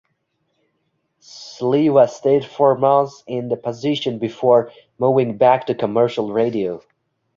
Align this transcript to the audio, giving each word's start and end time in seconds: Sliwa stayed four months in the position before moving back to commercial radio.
Sliwa 1.21 2.09
stayed 2.09 2.43
four 2.43 2.75
months 2.75 3.23
in 3.27 3.49
the 3.49 3.55
position 3.55 4.17
before 4.17 4.71
moving 4.97 5.37
back 5.37 5.67
to 5.67 5.75
commercial 5.75 6.33
radio. 6.33 6.81